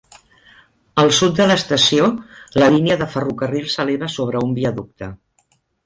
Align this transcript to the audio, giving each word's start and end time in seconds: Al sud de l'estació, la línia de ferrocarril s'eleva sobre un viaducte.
Al 1.01 1.13
sud 1.17 1.35
de 1.41 1.47
l'estació, 1.51 2.09
la 2.63 2.71
línia 2.77 2.99
de 3.05 3.11
ferrocarril 3.17 3.71
s'eleva 3.77 4.13
sobre 4.19 4.47
un 4.49 4.61
viaducte. 4.61 5.17